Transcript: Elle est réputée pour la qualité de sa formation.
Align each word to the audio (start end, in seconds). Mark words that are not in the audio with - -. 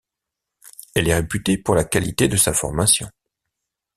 Elle 0.95 1.09
est 1.09 1.13
réputée 1.13 1.59
pour 1.59 1.75
la 1.75 1.83
qualité 1.83 2.27
de 2.27 2.35
sa 2.35 2.53
formation. 2.53 3.07